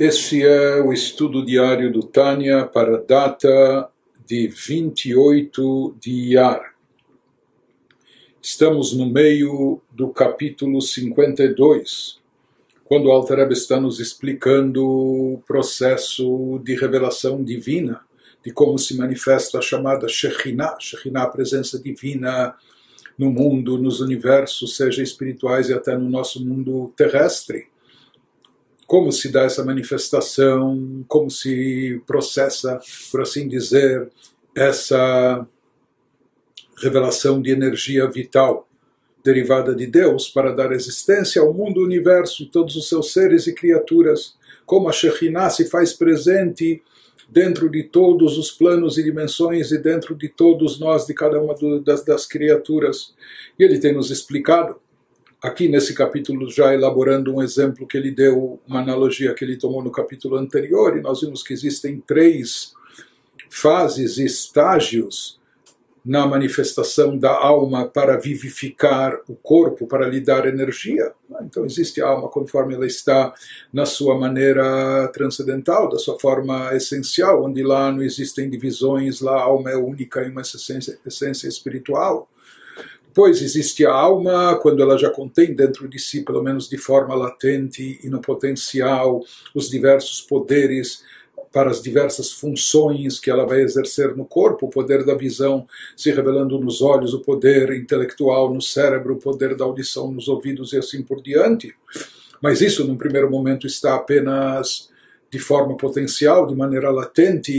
[0.00, 3.90] Este é o estudo diário do Tânia para a data
[4.26, 6.74] de 28 de Iyar.
[8.40, 12.18] Estamos no meio do capítulo 52,
[12.82, 18.00] quando o Alter está nos explicando o processo de revelação divina,
[18.42, 22.56] de como se manifesta a chamada Shekhinah, Shekhinah, a presença divina
[23.18, 27.68] no mundo, nos universos, seja espirituais e até no nosso mundo terrestre
[28.90, 32.80] como se dá essa manifestação, como se processa,
[33.12, 34.10] por assim dizer,
[34.52, 35.46] essa
[36.76, 38.68] revelação de energia vital
[39.22, 44.34] derivada de Deus para dar existência ao mundo, universo, todos os seus seres e criaturas,
[44.66, 46.82] como a Shekhinah se faz presente
[47.28, 51.54] dentro de todos os planos e dimensões e dentro de todos nós, de cada uma
[51.80, 53.14] das, das criaturas.
[53.56, 54.80] E ele tem nos explicado
[55.42, 59.82] aqui nesse capítulo, já elaborando um exemplo que ele deu, uma analogia que ele tomou
[59.82, 62.72] no capítulo anterior, e nós vimos que existem três
[63.48, 65.40] fases e estágios
[66.04, 71.12] na manifestação da alma para vivificar o corpo, para lhe dar energia.
[71.42, 73.34] Então existe a alma conforme ela está
[73.72, 79.42] na sua maneira transcendental, da sua forma essencial, onde lá não existem divisões, lá a
[79.42, 82.28] alma é única em uma essência, essência espiritual.
[83.12, 87.14] Pois existe a alma, quando ela já contém dentro de si, pelo menos de forma
[87.14, 91.02] latente e no potencial, os diversos poderes
[91.52, 96.12] para as diversas funções que ela vai exercer no corpo, o poder da visão se
[96.12, 100.78] revelando nos olhos, o poder intelectual no cérebro, o poder da audição nos ouvidos e
[100.78, 101.74] assim por diante.
[102.40, 104.89] Mas isso, num primeiro momento, está apenas
[105.30, 107.52] de forma potencial, de maneira latente,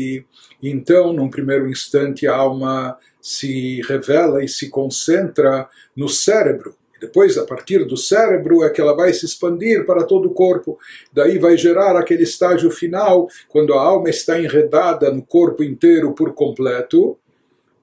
[0.61, 6.75] e então, num primeiro instante, a alma se revela e se concentra no cérebro.
[6.99, 10.77] Depois, a partir do cérebro, é que ela vai se expandir para todo o corpo.
[11.11, 16.33] Daí vai gerar aquele estágio final, quando a alma está enredada no corpo inteiro por
[16.33, 17.17] completo,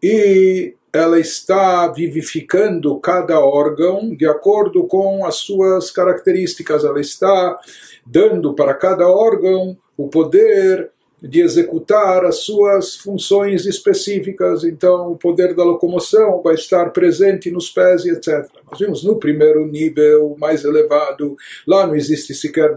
[0.00, 6.84] e ela está vivificando cada órgão de acordo com as suas características.
[6.84, 7.59] Ela está
[8.06, 10.91] dando para cada órgão o poder
[11.21, 14.62] de executar as suas funções específicas.
[14.65, 18.48] Então, o poder da locomoção vai estar presente nos pés e etc.
[18.71, 22.72] Nós vimos no primeiro nível mais elevado, lá não existe sequer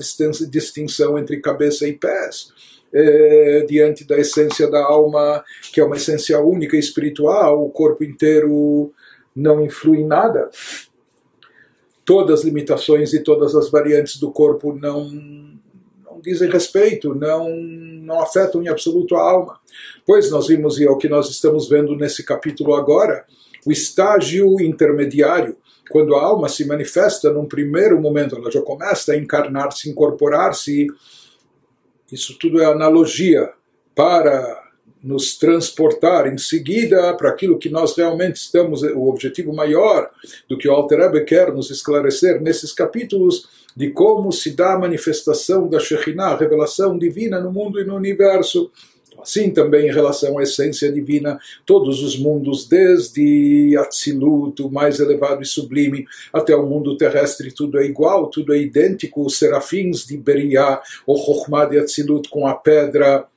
[0.50, 2.52] distinção entre cabeça e pés.
[2.94, 8.04] É, diante da essência da alma, que é uma essência única e espiritual, o corpo
[8.04, 8.92] inteiro
[9.36, 10.50] não influi em nada.
[12.04, 15.10] Todas as limitações e todas as variantes do corpo não
[16.22, 19.60] dizem respeito, não, não afetam em absoluto a alma.
[20.06, 23.26] Pois nós vimos, e é o que nós estamos vendo nesse capítulo agora,
[23.66, 25.58] o estágio intermediário,
[25.90, 30.88] quando a alma se manifesta num primeiro momento, ela já começa a encarnar-se, incorporar-se,
[32.12, 33.52] isso tudo é analogia
[33.96, 34.62] para
[35.04, 40.10] nos transportar em seguida para aquilo que nós realmente estamos, o objetivo maior
[40.48, 45.68] do que o Alter quer nos esclarecer nesses capítulos, de como se dá a manifestação
[45.68, 48.72] da Shekhinah, a revelação divina no mundo e no universo.
[49.22, 55.42] Assim também em relação à essência divina, todos os mundos, desde Atzilut, o mais elevado
[55.42, 59.26] e sublime, até o mundo terrestre, tudo é igual, tudo é idêntico.
[59.26, 63.28] Os serafins de Beriah, o Chokhmah de Atzilut com a pedra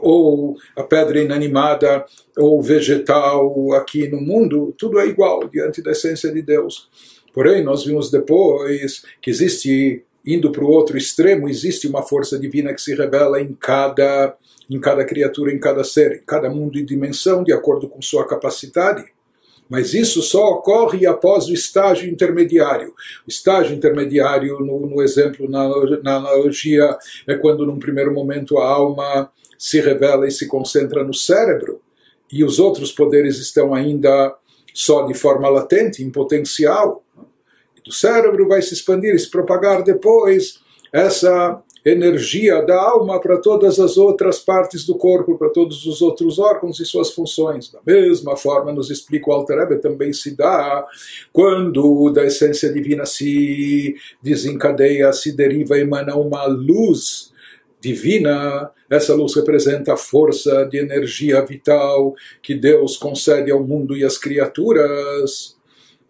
[0.00, 2.04] ou a pedra inanimada,
[2.36, 6.88] ou vegetal aqui no mundo, tudo é igual diante da essência de Deus.
[7.32, 12.74] Porém, nós vimos depois que existe, indo para o outro extremo, existe uma força divina
[12.74, 14.36] que se revela em cada,
[14.68, 18.26] em cada criatura, em cada ser, em cada mundo e dimensão, de acordo com sua
[18.26, 19.04] capacidade.
[19.68, 22.88] Mas isso só ocorre após o estágio intermediário.
[23.26, 25.68] O estágio intermediário, no, no exemplo, na,
[26.02, 26.96] na analogia,
[27.26, 31.80] é quando, num primeiro momento, a alma se revela e se concentra no cérebro,
[32.32, 34.34] e os outros poderes estão ainda
[34.72, 37.02] só de forma latente, em potencial.
[37.76, 40.60] E do cérebro vai se expandir e se propagar depois
[40.92, 46.38] essa energia da alma para todas as outras partes do corpo, para todos os outros
[46.38, 47.70] órgãos e suas funções.
[47.70, 50.86] Da mesma forma, nos explica o Alter Rebbe, também se dá
[51.32, 57.32] quando da essência divina se desencadeia, se deriva, emana uma luz
[57.80, 64.04] divina, essa luz representa a força de energia vital que Deus concede ao mundo e
[64.04, 65.56] às criaturas.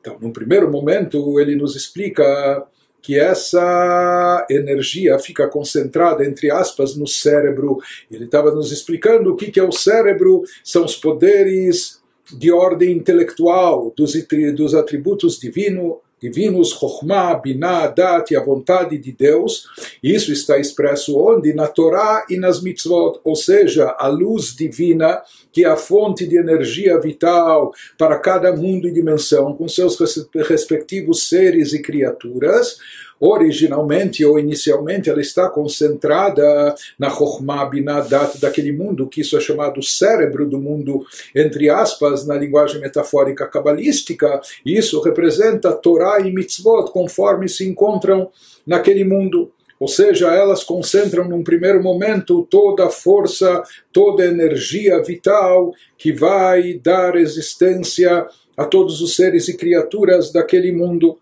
[0.01, 2.67] Então, num primeiro momento, ele nos explica
[3.01, 7.79] que essa energia fica concentrada, entre aspas, no cérebro.
[8.11, 12.01] Ele estava nos explicando o que é o cérebro, são os poderes
[12.37, 14.13] de ordem intelectual dos,
[14.55, 19.67] dos atributos divino, divinos, Chokhmah, Binah, Dat e a vontade de Deus.
[20.03, 21.53] Isso está expresso onde?
[21.53, 25.23] Na Torá e nas mitzvot, ou seja, a luz divina,
[25.53, 29.99] que é a fonte de energia vital para cada mundo e dimensão, com seus
[30.35, 32.79] respectivos seres e criaturas
[33.21, 39.83] originalmente ou inicialmente ela está concentrada na Chokhmah Binadat daquele mundo, que isso é chamado
[39.83, 41.05] cérebro do mundo,
[41.35, 48.31] entre aspas, na linguagem metafórica cabalística, e isso representa Torá e Mitzvot, conforme se encontram
[48.67, 49.51] naquele mundo.
[49.81, 53.63] Ou seja, elas concentram num primeiro momento toda a força,
[53.93, 58.27] toda a energia vital que vai dar existência
[58.57, 61.17] a todos os seres e criaturas daquele mundo.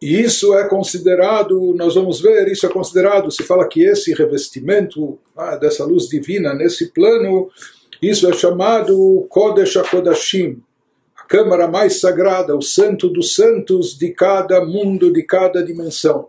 [0.00, 5.18] E isso é considerado, nós vamos ver, isso é considerado, se fala que esse revestimento
[5.34, 7.50] ah, dessa luz divina nesse plano,
[8.02, 10.62] isso é chamado Kodesh HaKodashim,
[11.16, 16.28] a câmara mais sagrada, o santo dos santos de cada mundo, de cada dimensão.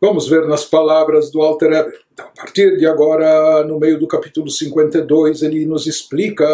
[0.00, 1.98] Vamos ver nas palavras do Alter Rebbe.
[2.12, 6.46] Então, a partir de agora, no meio do capítulo 52, ele nos explica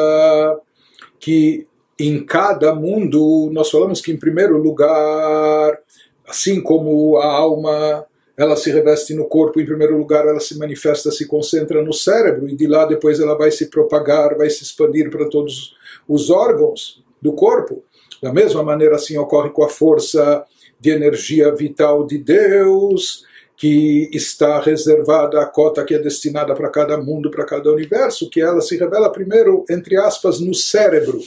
[1.19, 1.67] que
[2.09, 5.79] em cada mundo, nós falamos que, em primeiro lugar,
[6.27, 8.07] assim como a alma
[8.37, 12.49] ela se reveste no corpo, em primeiro lugar, ela se manifesta, se concentra no cérebro,
[12.49, 15.75] e de lá depois ela vai se propagar, vai se expandir para todos
[16.09, 17.85] os órgãos do corpo.
[18.23, 20.43] Da mesma maneira, assim ocorre com a força
[20.81, 23.27] de energia vital de Deus,
[23.59, 28.41] que está reservada a cota que é destinada para cada mundo, para cada universo, que
[28.41, 31.21] ela se revela primeiro, entre aspas, no cérebro.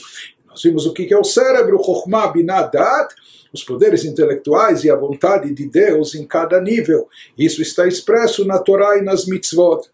[0.54, 3.12] Nós vimos o que é o cérebro, Chokhmah Binadat,
[3.52, 7.08] os poderes intelectuais e a vontade de Deus em cada nível.
[7.36, 9.88] Isso está expresso na Torá e nas mitzvot.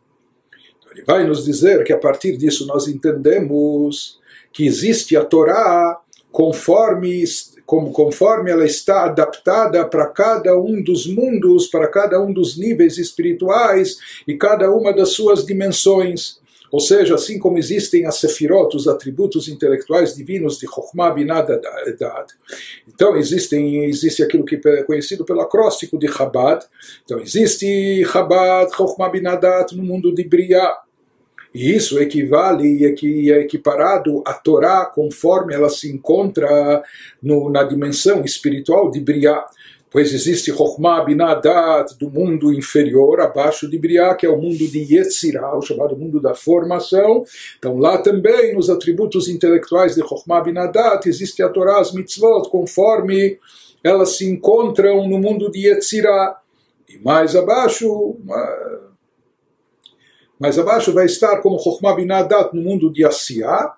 [0.78, 4.20] Então, ele vai nos dizer que a partir disso nós entendemos
[4.52, 5.98] que existe a Torá
[6.30, 7.24] conforme
[7.64, 12.98] como conforme ela está adaptada para cada um dos mundos, para cada um dos níveis
[12.98, 13.96] espirituais
[14.26, 16.39] e cada uma das suas dimensões.
[16.70, 22.31] Ou seja, assim como existem as sefirot, os atributos intelectuais divinos de Chokhmah Binah Dad,
[22.87, 26.64] então existem, existe aquilo que é conhecido pelo acróstico de Chabad,
[27.05, 30.78] então existe Chabad, Chokhmah Binah Dad no mundo de Briah,
[31.52, 36.81] e isso equivale e é equiparado à Torá conforme ela se encontra
[37.20, 39.44] no, na dimensão espiritual de Briah
[39.90, 44.94] pois existe Chokhmah Binadat do mundo inferior, abaixo de Briah, que é o mundo de
[44.94, 47.25] Yetzirah, o chamado mundo da formação.
[47.58, 53.38] Então lá também, nos atributos intelectuais de Chokhmah Binadat, existe a Torá, as mitzvot, conforme
[53.82, 56.36] elas se encontram no mundo de Yetzirah.
[56.88, 58.16] E mais abaixo,
[60.38, 63.75] mais abaixo vai estar como Chokhmah Binadat no mundo de Asiyah,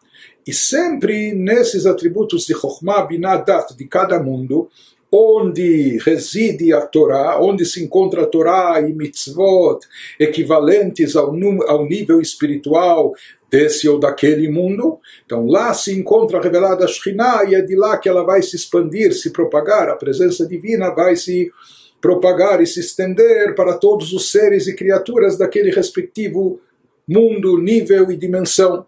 [0.47, 4.69] e sempre nesses atributos de Chokhmah Binadat de cada mundo,
[5.13, 9.81] onde reside a Torá, onde se encontra a Torá e mitzvot
[10.19, 11.35] equivalentes ao,
[11.69, 13.13] ao nível espiritual
[13.51, 14.99] desse ou daquele mundo.
[15.27, 18.57] Então lá se encontra revelada a Shekhinah e é de lá que ela vai se
[18.57, 21.53] expandir, se propagar, a presença divina vai se
[22.01, 26.59] propagar e se estender para todos os seres e criaturas daquele respectivo
[27.07, 28.87] mundo, nível e dimensão.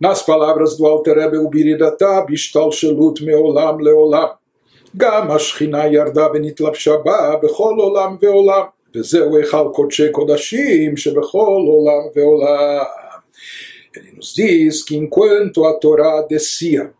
[0.00, 4.36] Nas palavras do Alter Rebbe Ubiridata, Bishtal Shelut Meolam Leolam,
[4.97, 8.63] גם השכינה ירדה ונתלבשה בה בכל עולם ועולם,
[8.95, 12.83] וזהו היכל קודשי קודשים שבכל עולם ועולם.
[13.95, 16.93] Ele nos diz que enquanto a Torá descia,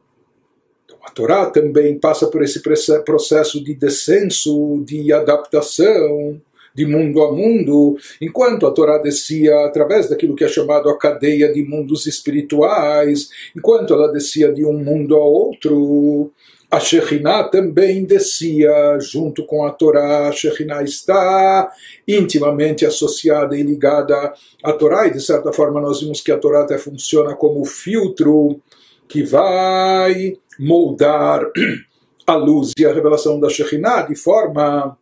[0.83, 2.61] então a Torá também passa por esse
[3.05, 6.41] processo de descenso, de adaptação,
[6.73, 11.51] de mundo a mundo, enquanto a Torá descia através daquilo que é chamado a cadeia
[11.51, 16.31] de mundos espirituais, enquanto ela descia de um mundo a outro,
[16.74, 20.28] a Shekhinah também descia junto com a Torá.
[20.28, 21.72] A Shekhinah está
[22.06, 26.62] intimamente associada e ligada à Torá, e de certa forma nós vimos que a Torá
[26.62, 28.60] até funciona como filtro
[29.06, 31.42] que vai moldar
[32.26, 34.98] a luz e a revelação da Shekhinah de forma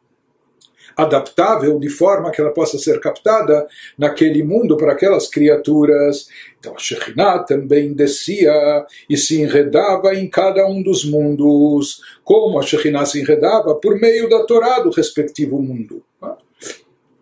[0.96, 6.28] adaptável de forma que ela possa ser captada naquele mundo para aquelas criaturas.
[6.58, 12.62] Então a Shekhinah também descia e se enredava em cada um dos mundos, como a
[12.62, 16.02] Shekhinah se enredava por meio da Torá do respectivo mundo.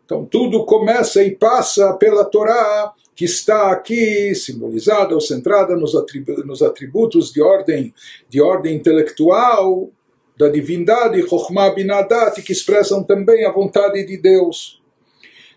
[0.05, 7.31] Então tudo começa e passa pela Torá, que está aqui simbolizada ou centrada nos atributos
[7.33, 7.95] de ordem,
[8.29, 9.91] de ordem intelectual,
[10.41, 14.81] da divindade, Chokhmah Binadat, que expressam também a vontade de Deus.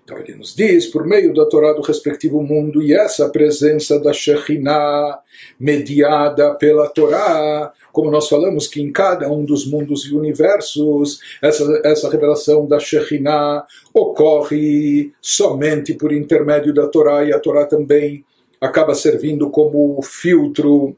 [0.04, 4.12] Então ele nos diz, por meio da Torá do respectivo mundo, e essa presença da
[4.12, 5.20] Shekhinah,
[5.58, 11.82] mediada pela Torá, como nós falamos que em cada um dos mundos e universos, essa,
[11.86, 18.26] essa revelação da Shekhinah ocorre somente por intermédio da Torá, e a Torá também
[18.60, 20.98] acaba servindo como filtro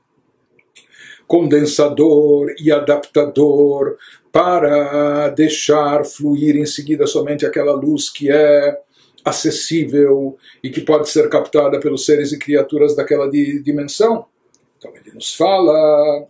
[1.27, 3.97] condensador e adaptador
[4.31, 8.77] para deixar fluir em seguida somente aquela luz que é
[9.23, 14.25] acessível e que pode ser captada pelos seres e criaturas daquela dimensão.
[14.77, 16.27] Então ele nos fala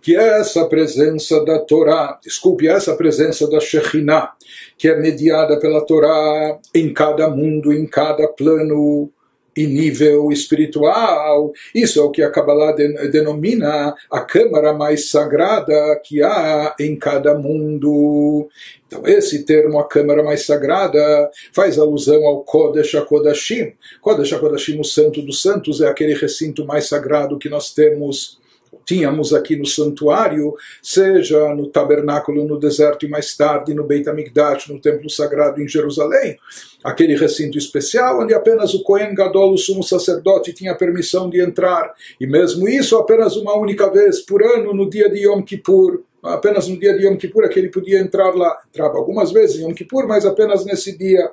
[0.00, 4.34] que essa presença da Torá, desculpe, essa presença da Shekhinah,
[4.78, 9.10] que é mediada pela Torá em cada mundo, em cada plano,
[9.56, 11.52] e nível espiritual.
[11.74, 17.34] Isso é o que a Kabbalah denomina a câmara mais sagrada que há em cada
[17.34, 18.48] mundo.
[18.86, 23.72] Então, esse termo, a câmara mais sagrada, faz alusão ao Kodesh HaKodashim.
[24.00, 28.38] Kodesh HaKodashim, o Santo dos Santos, é aquele recinto mais sagrado que nós temos
[28.84, 34.68] tínhamos aqui no santuário, seja no tabernáculo no deserto e mais tarde no Beit HaMikdash,
[34.68, 36.38] no templo sagrado em Jerusalém,
[36.84, 41.94] aquele recinto especial onde apenas o Kohen Gadol, o sumo sacerdote, tinha permissão de entrar,
[42.20, 46.68] e mesmo isso apenas uma única vez por ano, no dia de Yom Kippur, apenas
[46.68, 48.56] no dia de Yom Kippur é que ele podia entrar lá.
[48.68, 51.30] Entrava algumas vezes em Yom Kippur, mas apenas nesse dia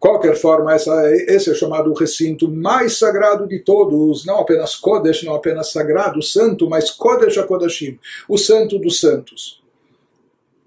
[0.00, 5.22] qualquer forma, essa, esse é chamado o recinto mais sagrado de todos, não apenas Kodesh,
[5.22, 9.62] não apenas sagrado, santo, mas Kodesh HaKodashim, o santo dos santos.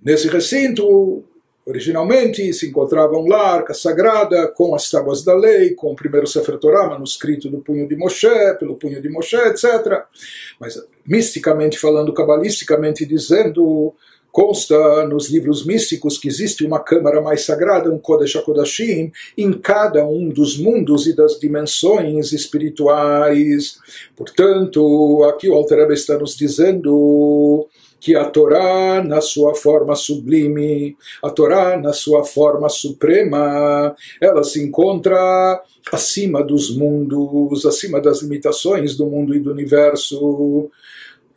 [0.04, 1.24] Nesse recinto,
[1.66, 6.60] originalmente, se encontrava um arca sagrada com as tábuas da lei, com o primeiro Sefer
[6.60, 8.28] Torah, manuscrito do punho de Moshe,
[8.60, 10.04] pelo punho de Moshe, etc.
[10.60, 13.96] Mas, misticamente falando, cabalisticamente dizendo,
[14.34, 20.08] Consta nos livros místicos que existe uma câmara mais sagrada, um Kodesh HaKodashim, em cada
[20.08, 23.78] um dos mundos e das dimensões espirituais.
[24.16, 27.68] Portanto, aqui o Alter Rebbe está nos dizendo
[28.00, 34.64] que a Torá, na sua forma sublime, a Torá, na sua forma suprema, ela se
[34.64, 35.62] encontra
[35.92, 40.72] acima dos mundos, acima das limitações do mundo e do universo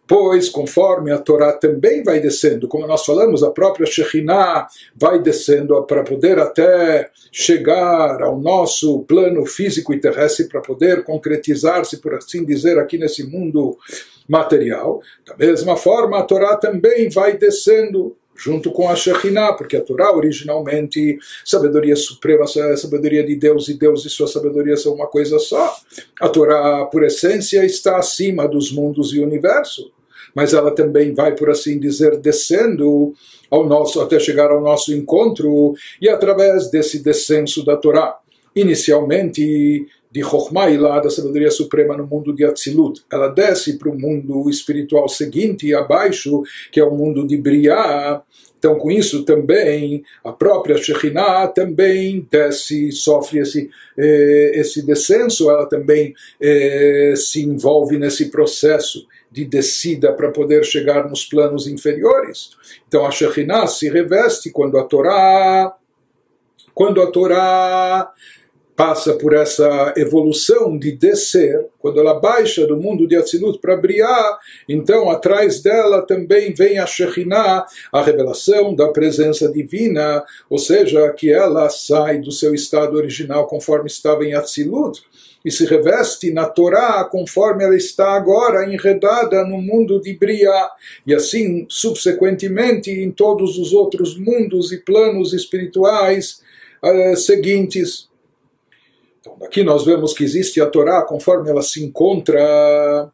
[0.07, 5.83] pois conforme a Torá também vai descendo, como nós falamos, a própria Shekhinah vai descendo
[5.85, 12.45] para poder até chegar ao nosso plano físico e terrestre, para poder concretizar-se, por assim
[12.45, 13.77] dizer, aqui nesse mundo
[14.29, 15.01] material.
[15.27, 20.15] Da mesma forma, a Torá também vai descendo junto com a Shekhinah, porque a Torá
[20.15, 25.75] originalmente, sabedoria suprema, sabedoria de Deus e Deus e sua sabedoria são uma coisa só.
[26.21, 29.96] A Torá, por essência, está acima dos mundos e universo
[30.37, 33.15] mas ela também vai, por assim dizer, descendo
[33.51, 38.19] ao nosso, até chegar ao nosso encontro, e através desse descenso da Torá,
[38.55, 43.99] inicialmente de Chokhmah lá da sabedoria suprema no mundo de Atzilut, ela desce para o
[43.99, 48.23] mundo espiritual seguinte, abaixo, que é o mundo de Briah,
[48.59, 55.67] então, com isso também, a própria Shekhinah também desce, sofre esse, eh, esse descenso, ela
[55.67, 62.53] também eh, se envolve nesse processo de descida para poder chegar nos planos inferiores.
[62.89, 65.77] Então a Shekhinah se reveste quando a Torá,
[66.73, 68.11] quando a Torá
[68.75, 74.39] passa por essa evolução de descer, quando ela baixa do mundo de Atzilut para Briah,
[74.67, 81.31] então atrás dela também vem a Shekhinah, a revelação da presença divina, ou seja, que
[81.31, 85.03] ela sai do seu estado original conforme estava em Atzilut,
[85.47, 90.71] e se reveste na Torá conforme ela está agora enredada no mundo de Bria,
[91.07, 96.43] e assim subsequentemente em todos os outros mundos e planos espirituais
[96.83, 98.09] uh, seguintes.
[99.21, 103.09] Então, daqui nós vemos que existe a Torá conforme ela se encontra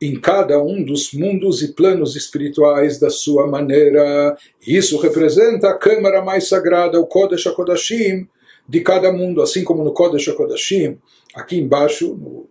[0.00, 4.36] em cada um dos mundos e planos espirituais da sua maneira.
[4.66, 8.26] Isso representa a câmara mais sagrada, o Kodesh HaKodashim,
[8.72, 10.98] de cada mundo, assim como no Kodesh HaKodashim,
[11.34, 12.48] aqui embaixo, no,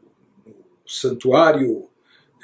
[0.85, 1.87] santuário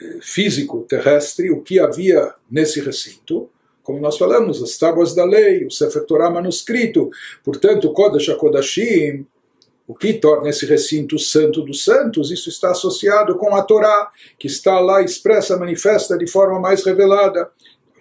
[0.02, 3.48] eh, físico terrestre, o que havia nesse recinto,
[3.84, 7.12] como nós falamos, as tábuas da lei, o Sefer Torah manuscrito,
[7.44, 9.28] portanto, o Kodesh HaKodashim,
[9.88, 14.48] o que torna esse recinto santo dos santos, isso está associado com a Torá, que
[14.48, 17.52] está lá expressa, manifesta de forma mais revelada.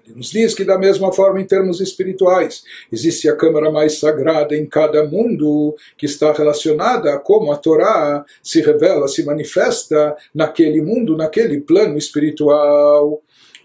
[0.06, 4.56] Ele nos diz que, da mesma forma, em termos espirituais, existe a câmara mais sagrada
[4.56, 10.80] em cada mundo, que está relacionada a como a Torá se revela, se manifesta naquele
[10.80, 13.20] mundo, naquele plano espiritual.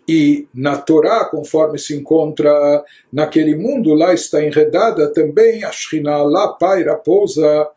[0.07, 2.83] E na Torá, conforme se encontra
[3.13, 7.69] naquele mundo, lá está enredada também a Shekhinah, lá paira, pousa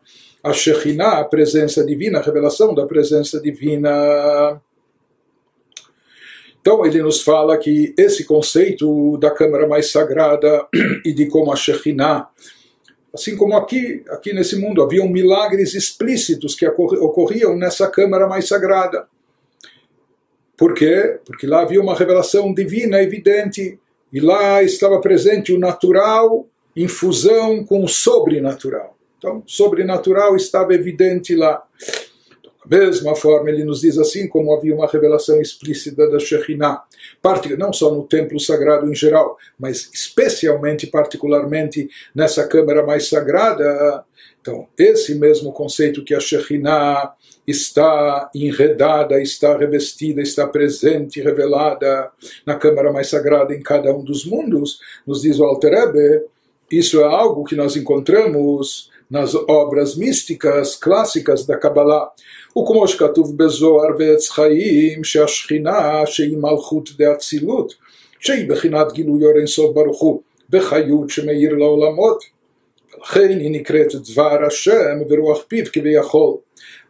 [0.43, 4.59] a Shekhinah, a presença divina, a revelação da presença divina.
[6.65, 10.65] Então ele nos fala que esse conceito da câmara mais sagrada
[11.05, 12.27] e de como a Shekhinah,
[13.13, 19.05] assim como aqui, aqui nesse mundo, haviam milagres explícitos que ocorriam nessa câmara mais sagrada.
[20.57, 21.19] Por quê?
[21.23, 23.77] Porque lá havia uma revelação divina evidente
[24.11, 28.97] e lá estava presente o natural em fusão com o sobrenatural.
[29.19, 31.63] Então, sobrenatural estava evidente lá.
[32.65, 36.83] Da mesma forma, ele nos diz assim, como havia uma revelação explícita da Shekhinah,
[37.57, 44.03] não só no templo sagrado em geral, mas especialmente, particularmente, nessa câmara mais sagrada.
[44.41, 47.13] Então, esse mesmo conceito que a Shekhinah
[47.47, 52.11] está enredada, está revestida, está presente, revelada
[52.45, 56.25] na câmara mais sagrada em cada um dos mundos, nos diz o Alter Ebe,
[56.71, 62.11] isso é algo que nós encontramos nas obras místicas clássicas da Kabbalah.
[62.58, 67.74] וכמו שכתוב בזוהר ועץ חיים שהשכינה שהיא מלכות דאצילות
[68.20, 72.24] שהיא בחינת גילוי אור אינסוף ברוך הוא בחיות שמאיר לעולמות
[72.98, 76.36] ולכן היא נקראת דבר השם ורוח פיו כביכול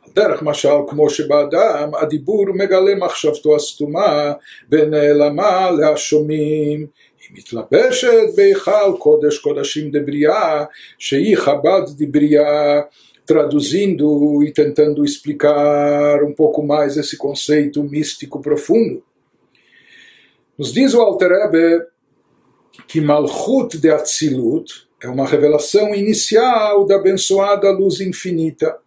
[0.05, 4.33] על דרך משל כמו שבאדם הדיבור מגלה מחשבתו הסתומה
[4.71, 6.87] ונעלמה להשומעים
[7.29, 10.65] היא מתלבשת בהיכל קודש קודשים דבריאה
[10.99, 12.81] שהיא חב"ד דבריאה
[13.26, 19.04] traduzindo e tentando explicar um pouco mais esse conceito místico profundo.
[20.58, 21.86] Nos diz o Alter Ebe
[22.88, 28.78] que Malchut de Atzilut é uma revelação inicial da abençoada luz infinita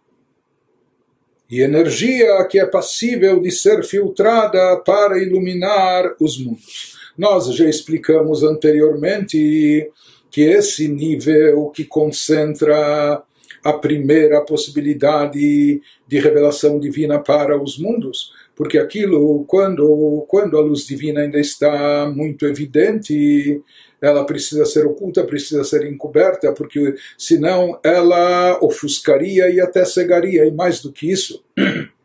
[1.49, 6.97] e energia que é passível de ser filtrada para iluminar os mundos.
[7.17, 9.91] Nós já explicamos anteriormente
[10.31, 13.23] que esse nível que concentra
[13.63, 20.85] a primeira possibilidade de revelação divina para os mundos, porque aquilo, quando, quando a luz
[20.85, 23.61] divina ainda está muito evidente,
[24.01, 30.51] ela precisa ser oculta, precisa ser encoberta, porque senão ela ofuscaria e até cegaria, e
[30.51, 31.43] mais do que isso.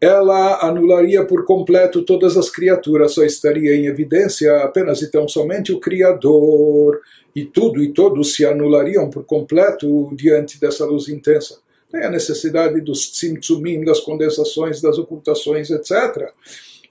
[0.00, 5.72] ela anularia por completo todas as criaturas, só estaria em evidência apenas e tão somente
[5.72, 7.00] o Criador,
[7.34, 11.58] e tudo e todos se anulariam por completo diante dessa luz intensa.
[11.90, 16.32] Tem a necessidade dos tzimtzumim, das condensações, das ocultações, etc.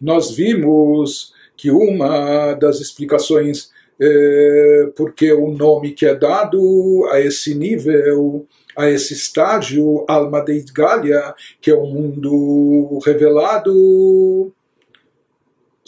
[0.02, 3.70] Nós vimos que uma das explicações
[4.02, 8.48] é, porque o nome que é dado a esse nível
[8.80, 14.54] a esse estágio, Alma de Galia, que é o um mundo revelado,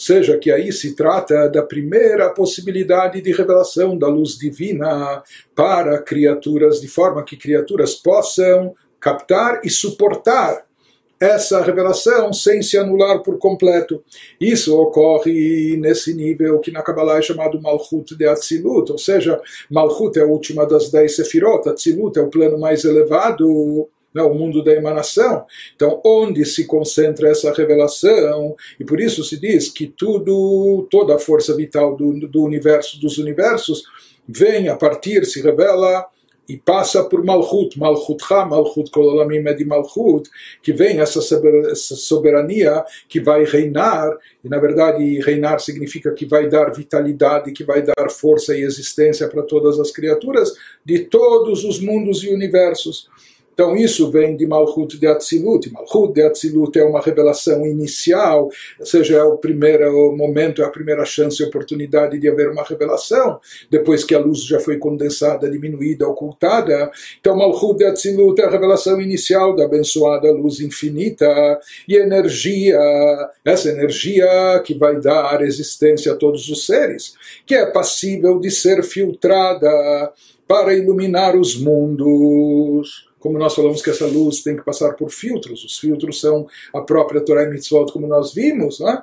[0.01, 5.21] seja que aí se trata da primeira possibilidade de revelação da luz divina
[5.55, 10.65] para criaturas, de forma que criaturas possam captar e suportar
[11.19, 14.03] essa revelação sem se anular por completo.
[14.39, 20.17] Isso ocorre nesse nível que na Kabbalah é chamado Malchut de Atzilut, ou seja, Malchut
[20.17, 24.63] é a última das dez Sefirot, Atzilut é o plano mais elevado, né, o mundo
[24.63, 25.45] da emanação.
[25.76, 28.56] Então, onde se concentra essa revelação?
[28.80, 33.17] E por isso se diz que tudo, toda a força vital do, do universo, dos
[33.17, 33.84] universos,
[34.28, 36.06] vem a partir, se revela
[36.52, 40.30] e passa por Malchut, Malchutcha, Malchut Kololamim de Malchut,
[40.62, 46.74] que vem essa soberania que vai reinar, e na verdade reinar significa que vai dar
[46.74, 50.52] vitalidade, que vai dar força e existência para todas as criaturas
[50.84, 53.10] de todos os mundos e universos.
[53.62, 55.71] Então isso vem de Malchut de Atzilut.
[55.71, 60.69] Malchut de Atzilut é uma revelação inicial, ou seja, é o primeiro momento, é a
[60.71, 65.47] primeira chance e oportunidade de haver uma revelação, depois que a luz já foi condensada,
[65.47, 66.89] diminuída, ocultada.
[67.19, 72.80] Então Malchut de Atzilut é a revelação inicial da abençoada luz infinita e energia,
[73.45, 74.28] essa energia
[74.65, 77.13] que vai dar existência a todos os seres,
[77.45, 79.69] que é passível de ser filtrada
[80.47, 85.63] para iluminar os mundos como nós falamos que essa luz tem que passar por filtros,
[85.63, 89.01] os filtros são a própria Torah e Mitzvot, como nós vimos, né?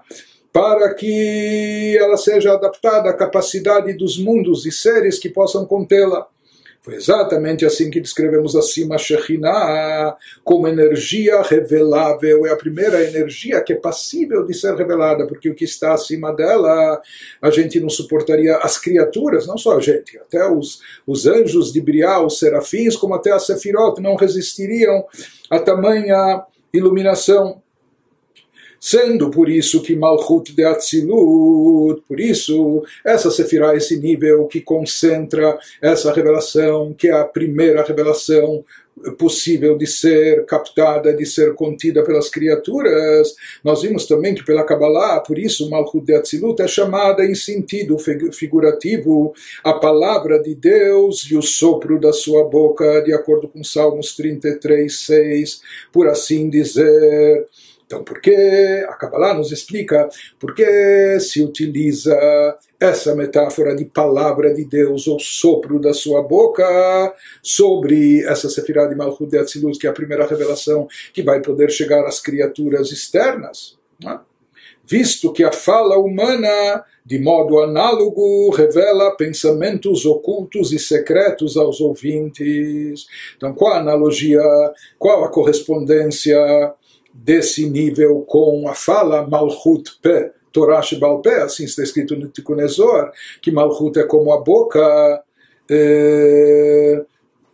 [0.52, 6.26] para que ela seja adaptada à capacidade dos mundos e seres que possam contê-la.
[6.88, 12.46] Foi exatamente assim que descrevemos acima a Shekhinah como energia revelável.
[12.46, 16.34] É a primeira energia que é passível de ser revelada, porque o que está acima
[16.34, 16.98] dela
[17.42, 18.56] a gente não suportaria.
[18.56, 23.12] As criaturas, não só a gente, até os, os anjos de Briá, os serafins, como
[23.12, 25.04] até a Sefirot, não resistiriam
[25.50, 27.62] a tamanha iluminação.
[28.80, 35.58] Sendo por isso que Malchut de Atzilut, por isso, essa Sefirah, esse nível que concentra
[35.82, 38.64] essa revelação, que é a primeira revelação
[39.16, 43.34] possível de ser captada, de ser contida pelas criaturas.
[43.62, 47.96] Nós vimos também que pela Kabbalah, por isso Malchut de Atzilut é chamada em sentido
[48.32, 54.16] figurativo a palavra de Deus e o sopro da sua boca, de acordo com Salmos
[54.16, 55.60] 33, 6,
[55.92, 57.46] por assim dizer.
[57.88, 58.30] Então, por que
[58.86, 62.14] a Kabbalah nos explica por que se utiliza
[62.78, 66.66] essa metáfora de palavra de Deus ou sopro da sua boca
[67.42, 71.70] sobre essa Sefirah de Malchut de Atzilut, que é a primeira revelação que vai poder
[71.70, 73.78] chegar às criaturas externas?
[74.04, 74.20] Né?
[74.84, 83.06] Visto que a fala humana, de modo análogo, revela pensamentos ocultos e secretos aos ouvintes.
[83.38, 84.42] Então, qual a analogia,
[84.98, 86.38] qual a correspondência
[87.18, 92.60] desse nível com a fala Malchut Pe, Torah Shebal Pe, assim está escrito no Tikkun
[92.60, 93.10] Ezor,
[93.42, 95.22] que Malchut é como a boca,
[95.68, 97.04] é,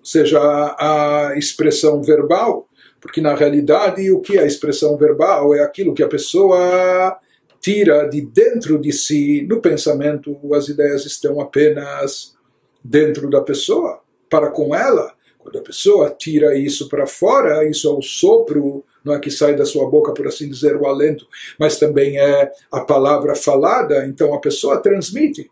[0.02, 2.68] seja a, a expressão verbal,
[3.00, 7.18] porque na realidade o que é a expressão verbal é aquilo que a pessoa
[7.60, 12.34] tira de dentro de si, no pensamento as ideias estão apenas
[12.84, 15.14] dentro da pessoa, para com ela.
[15.38, 19.54] Quando a pessoa tira isso para fora, isso é o sopro não é que sai
[19.54, 21.26] da sua boca, por assim dizer, o alento,
[21.58, 25.50] mas também é a palavra falada, então a pessoa transmite.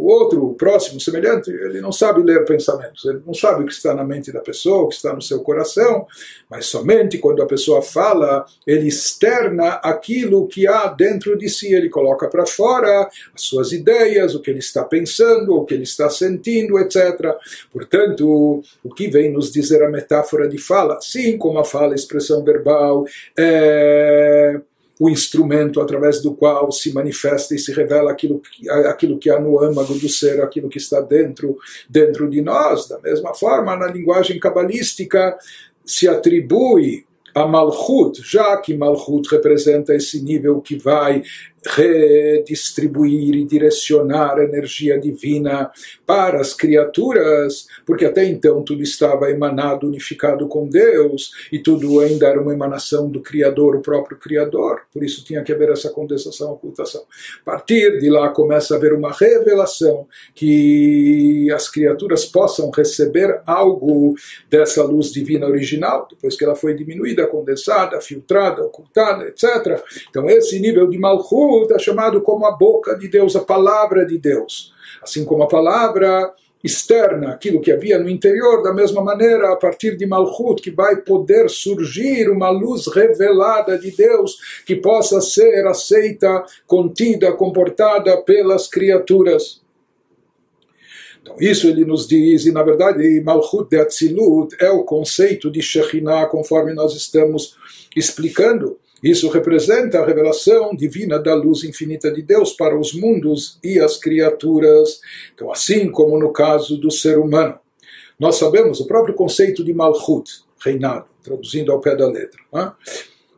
[0.00, 3.66] O outro, o próximo, o semelhante, ele não sabe ler pensamentos, ele não sabe o
[3.66, 6.06] que está na mente da pessoa, o que está no seu coração,
[6.48, 11.90] mas somente quando a pessoa fala, ele externa aquilo que há dentro de si, ele
[11.90, 16.08] coloca para fora as suas ideias, o que ele está pensando, o que ele está
[16.08, 17.36] sentindo, etc.
[17.70, 21.94] Portanto, o que vem nos dizer a metáfora de fala, sim, como a fala, a
[21.94, 23.04] expressão verbal,
[23.38, 24.60] é
[25.00, 28.42] o instrumento através do qual se manifesta e se revela aquilo,
[28.86, 31.56] aquilo que há no âmago do ser, aquilo que está dentro,
[31.88, 32.86] dentro de nós.
[32.86, 35.38] Da mesma forma, na linguagem cabalística,
[35.86, 41.22] se atribui a Malchut, já que Malchut representa esse nível que vai
[41.66, 45.70] redistribuir e direcionar a energia divina
[46.06, 52.26] para as criaturas, porque até então tudo estava emanado, unificado com Deus, e tudo ainda
[52.26, 56.52] era uma emanação do Criador, o próprio Criador, por isso tinha que haver essa condensação,
[56.52, 57.02] ocultação.
[57.42, 64.14] A partir de lá começa a haver uma revelação que as criaturas possam receber algo
[64.48, 69.82] dessa luz divina original, depois que ela foi diminuída, condensada, filtrada, ocultada, etc.
[70.08, 74.18] Então esse nível de Malchut é chamado como a boca de Deus, a palavra de
[74.18, 74.72] Deus.
[75.02, 76.32] Assim como a palavra
[76.62, 80.96] externa, aquilo que havia no interior, da mesma maneira, a partir de Malchut, que vai
[80.96, 84.36] poder surgir uma luz revelada de Deus
[84.66, 89.62] que possa ser aceita, contida, comportada pelas criaturas.
[91.22, 95.62] Então, isso ele nos diz, e na verdade, Malchut de Atzilut é o conceito de
[95.62, 97.56] Shekhinah, conforme nós estamos
[97.96, 98.78] explicando.
[99.02, 103.96] Isso representa a revelação divina da luz infinita de Deus para os mundos e as
[103.96, 105.00] criaturas.
[105.34, 107.58] Então, assim como no caso do ser humano,
[108.18, 112.38] nós sabemos o próprio conceito de Malchut, reinado, traduzindo ao pé da letra.
[112.52, 112.72] Né?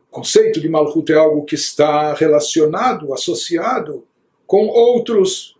[0.09, 4.05] O conceito de Malchut é algo que está relacionado, associado
[4.45, 5.55] com outros,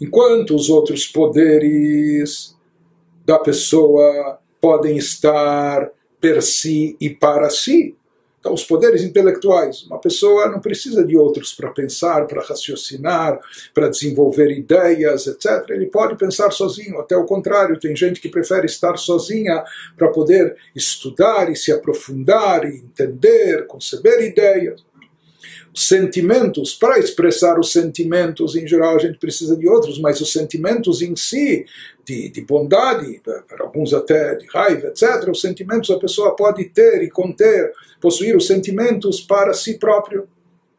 [0.00, 2.56] enquanto os outros poderes
[3.24, 7.94] da pessoa podem estar per si e para si.
[8.38, 9.82] Então, os poderes intelectuais.
[9.82, 13.38] Uma pessoa não precisa de outros para pensar, para raciocinar,
[13.74, 15.70] para desenvolver ideias, etc.
[15.70, 17.78] Ele pode pensar sozinho, até o contrário.
[17.78, 19.64] Tem gente que prefere estar sozinha
[19.96, 24.87] para poder estudar e se aprofundar e entender, conceber ideias
[25.86, 31.02] sentimentos, para expressar os sentimentos, em geral a gente precisa de outros, mas os sentimentos
[31.02, 31.64] em si,
[32.04, 37.02] de, de bondade, para alguns até de raiva, etc., os sentimentos a pessoa pode ter
[37.02, 40.28] e conter, possuir os sentimentos para si próprio,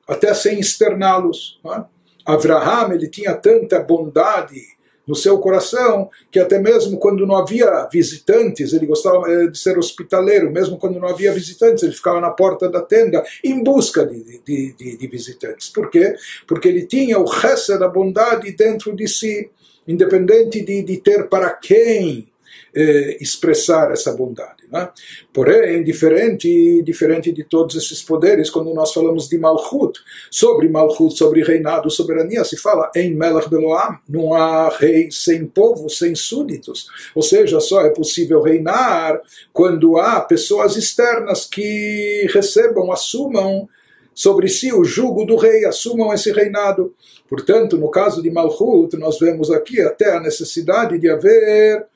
[0.07, 1.59] até sem externá-los.
[1.65, 1.83] É?
[2.25, 4.61] Abraham ele tinha tanta bondade
[5.09, 9.75] no seu coração, que até mesmo quando não havia visitantes, ele gostava eh, de ser
[9.75, 14.39] hospitaleiro, mesmo quando não havia visitantes, ele ficava na porta da tenda em busca de,
[14.45, 15.67] de, de, de visitantes.
[15.67, 16.15] Por quê?
[16.47, 19.49] Porque ele tinha o resto da bondade dentro de si,
[19.87, 22.29] independente de, de ter para quem
[22.75, 24.58] eh, expressar essa bondade.
[24.71, 24.87] Né?
[25.33, 31.43] Porém, diferente, diferente de todos esses poderes, quando nós falamos de Malchut, sobre Malchut, sobre
[31.43, 36.87] reinado, soberania, se fala em Melech Beloam, não há rei sem povo, sem súditos.
[37.15, 39.19] Ou seja, só é possível reinar
[39.51, 43.67] quando há pessoas externas que recebam, assumam
[44.13, 46.93] sobre si o jugo do rei, assumam esse reinado.
[47.27, 51.87] Portanto, no caso de Malchut, nós vemos aqui até a necessidade de haver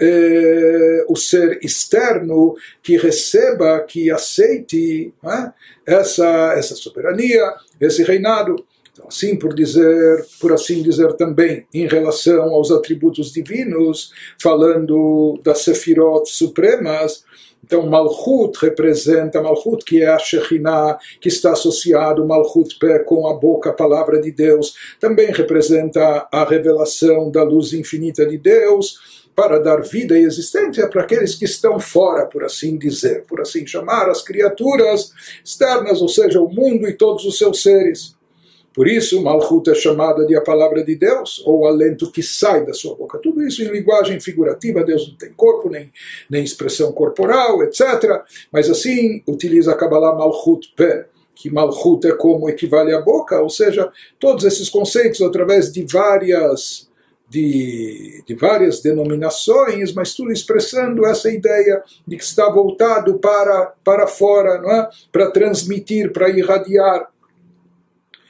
[0.00, 5.52] eh, o ser externo que receba, que aceite né,
[5.86, 8.64] essa, essa soberania, esse reinado.
[8.92, 15.60] Então, assim por dizer, por assim dizer também, em relação aos atributos divinos, falando das
[15.60, 17.24] sefirot supremas,
[17.68, 23.70] então, Malchut representa Malchut, que é a Shekhinah, que está associado Malchut com a boca,
[23.70, 29.82] a palavra de Deus, também representa a revelação da luz infinita de Deus, para dar
[29.82, 34.20] vida e existência para aqueles que estão fora, por assim dizer, por assim chamar, as
[34.20, 35.12] criaturas
[35.44, 38.16] externas, ou seja, o mundo e todos os seus seres.
[38.74, 42.66] Por isso, Malchut é chamada de a palavra de Deus, ou o alento que sai
[42.66, 43.16] da sua boca.
[43.18, 45.92] Tudo isso em linguagem figurativa, Deus não tem corpo, nem,
[46.28, 48.24] nem expressão corporal, etc.
[48.50, 53.48] Mas assim, utiliza a Kabbalah Malchut Pé que Malchut é como equivale à boca, ou
[53.48, 56.87] seja, todos esses conceitos através de várias
[57.28, 64.06] de, de várias denominações, mas tudo expressando essa ideia de que está voltado para, para
[64.06, 64.88] fora, não é?
[65.12, 67.08] para transmitir, para irradiar.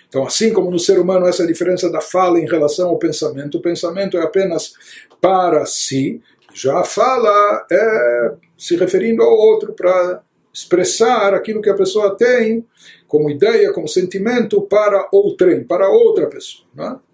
[0.08, 3.62] Então, assim como no ser humano essa diferença da fala em relação ao pensamento, o
[3.62, 4.72] pensamento é apenas
[5.20, 6.20] para si,
[6.52, 12.66] já a fala é se referindo ao outro para expressar aquilo que a pessoa tem
[13.06, 16.66] como ideia, como sentimento para outrem, para outra pessoa.
[16.74, 17.07] Não é?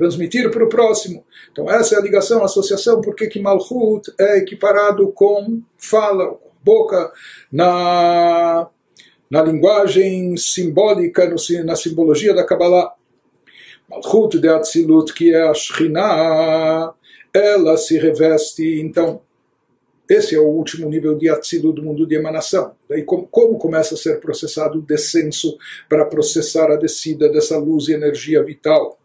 [0.00, 1.24] Transmitir para o próximo.
[1.52, 6.50] Então essa é a ligação, a associação, porque que Malchut é equiparado com fala, com
[6.64, 7.12] boca,
[7.52, 8.66] na,
[9.30, 12.94] na linguagem simbólica, no, na simbologia da Kabbalah.
[13.90, 16.94] Malchut de Atzilut, que é a Shekhinah,
[17.34, 19.20] ela se reveste, então,
[20.08, 22.72] esse é o último nível de Atzilut do mundo de emanação.
[22.88, 25.58] Daí como, como começa a ser processado o descenso
[25.88, 28.99] para processar a descida dessa luz e energia vital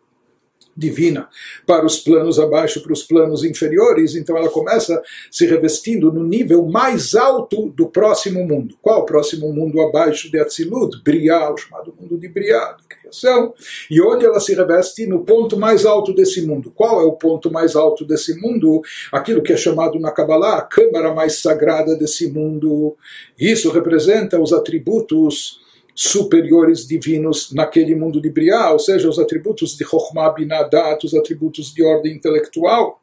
[0.75, 1.29] divina
[1.65, 6.65] para os planos abaixo, para os planos inferiores, então ela começa se revestindo no nível
[6.65, 8.75] mais alto do próximo mundo.
[8.81, 11.01] Qual o próximo mundo abaixo de Atzilut?
[11.03, 13.53] Briá, o chamado mundo de Briá, de criação,
[13.89, 16.71] e onde ela se reveste no ponto mais alto desse mundo.
[16.75, 18.81] Qual é o ponto mais alto desse mundo?
[19.11, 22.95] Aquilo que é chamado na Kabbalah a câmara mais sagrada desse mundo.
[23.39, 25.64] Isso representa os atributos
[25.95, 31.73] superiores divinos naquele mundo de Briá, ou seja, os atributos de Chokhmah Binadat, os atributos
[31.73, 33.01] de ordem intelectual,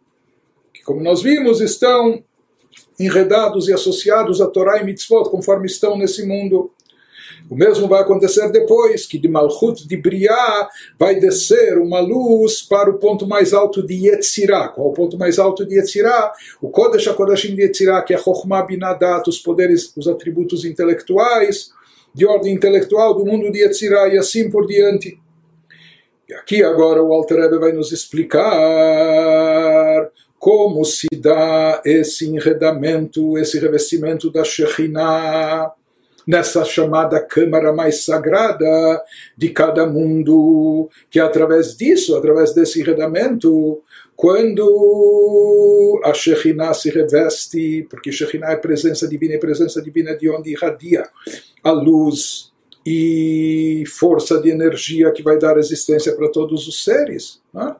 [0.74, 2.22] que, como nós vimos, estão
[3.00, 6.70] enredados e associados a Torá e Mitzvot, conforme estão nesse mundo.
[7.48, 12.90] O mesmo vai acontecer depois, que de Malchut de Briá vai descer uma luz para
[12.90, 14.68] o ponto mais alto de Yetzirah.
[14.68, 16.32] Qual o ponto mais alto de Yetzirah?
[16.60, 21.72] O Kodesh HaKodashim de Yetzirah, que é Chokhmah Binadat, os poderes, os atributos intelectuais,
[22.14, 25.18] de ordem intelectual do mundo de Yetzirah e assim por diante.
[26.28, 28.40] E aqui agora o Alter Rebbe vai nos explicar
[30.38, 35.70] como se dá esse enredamento, esse revestimento da Shekhinah
[36.26, 39.02] nessa chamada câmara mais sagrada
[39.36, 43.82] de cada mundo, que através disso, através desse enredamento,
[44.16, 50.52] quando a Shekhinah se reveste, porque Shekhinah é presença divina e presença divina de onde
[50.52, 51.08] irradia
[51.62, 52.52] a luz
[52.84, 57.76] e força de energia que vai dar existência para todos os seres né,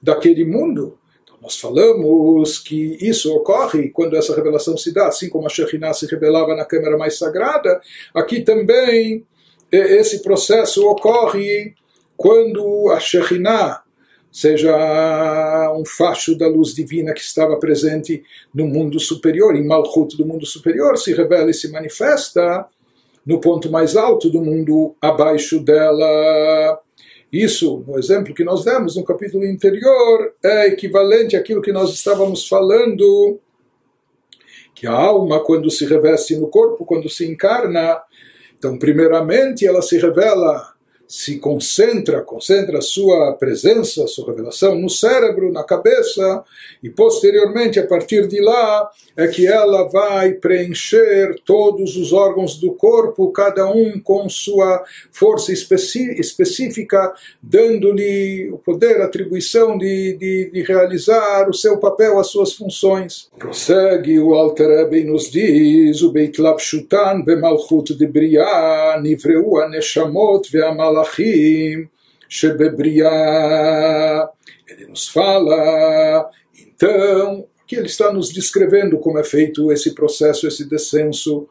[0.00, 0.98] daquele mundo.
[1.22, 5.94] Então, nós falamos que isso ocorre quando essa revelação se dá, assim como a Shekhinah
[5.94, 7.80] se revelava na câmara mais sagrada,
[8.12, 9.24] aqui também
[9.70, 11.74] esse processo ocorre
[12.16, 13.82] quando a Shekhinah
[14.30, 18.22] seja um facho da luz divina que estava presente
[18.54, 22.66] no mundo superior, em Malchut do mundo superior, se revela e se manifesta
[23.24, 26.80] no ponto mais alto do mundo abaixo dela.
[27.32, 32.46] Isso, no exemplo que nós demos no capítulo anterior, é equivalente àquilo que nós estávamos
[32.46, 33.40] falando,
[34.74, 38.02] que a alma, quando se reveste no corpo, quando se encarna,
[38.58, 40.71] então, primeiramente, ela se revela
[41.12, 46.42] se concentra, concentra sua presença, sua revelação no cérebro, na cabeça,
[46.82, 52.72] e posteriormente, a partir de lá, é que ela vai preencher todos os órgãos do
[52.72, 60.62] corpo, cada um com sua força específica, dando-lhe o poder, a atribuição de, de, de,
[60.62, 63.28] realizar o seu papel, as suas funções.
[63.38, 71.01] Prossegue o Alter nos diz, o Beit Lapshutan bemalchut de Briah, nivreu a Neshamot ve'amalach
[71.02, 71.88] Malachim.
[74.68, 80.68] Ele nos fala, então, que ele está nos descrevendo como é feito esse processo, esse
[80.68, 81.48] descenso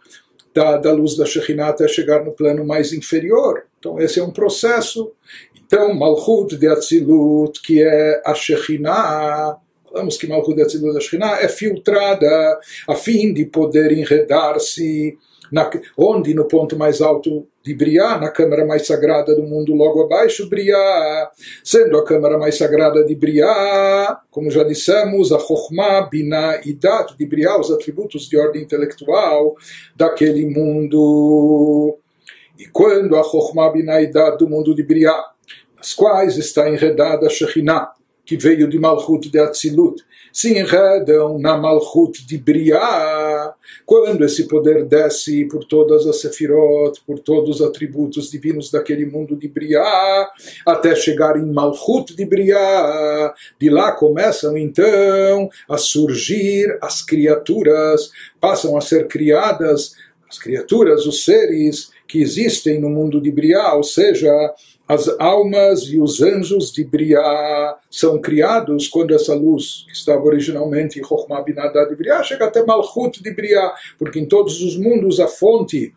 [0.54, 3.66] da, da luz da Shekhinah até chegar no plano mais inferior.
[3.80, 5.12] Então esse é um processo.
[5.56, 9.58] Então Malchut de Atzilut, que é a Shekhinah,
[9.90, 15.18] falamos que Malchut de Atzilut, a Shekhinah, é filtrada a fim de poder enredar-se
[15.52, 20.02] na, onde no ponto mais alto de Briá, na câmara mais sagrada do mundo, logo
[20.02, 21.30] abaixo, Briá,
[21.64, 27.16] sendo a câmara mais sagrada de Briá, como já dissemos, a Chokhmah, Binah e Dat
[27.18, 29.56] de Briá, os atributos de ordem intelectual
[29.96, 31.98] daquele mundo.
[32.58, 35.22] E quando a Chokhmah, Binah e Dat do mundo de Briá,
[35.78, 37.92] nas quais está enredada a Shekhinah,
[38.26, 43.54] que veio de Malchut de Atzilut, se enredam na Malchut de Briá,
[43.86, 49.36] quando esse poder desce por todas as Sefirot, por todos os atributos divinos daquele mundo
[49.36, 50.30] de Briá,
[50.66, 58.78] até chegar em Malchut de Briá, de lá começam então a surgir as criaturas, passam
[58.78, 59.94] a ser criadas
[60.30, 64.32] as criaturas, os seres que existem no mundo de Briá, ou seja,
[64.92, 71.00] as almas e os anjos de Briá são criados quando essa luz, que estava originalmente
[71.00, 75.22] em Chokhmah Binadá de Briá, chega até Malchut de Briá, porque em todos os mundos
[75.22, 75.94] a fonte,